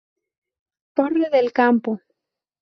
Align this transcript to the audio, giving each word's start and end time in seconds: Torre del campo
Torre 0.95 1.29
del 1.29 1.51
campo 1.51 2.01